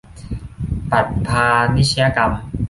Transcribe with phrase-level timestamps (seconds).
[0.91, 2.31] ปัพพาชนียกรรม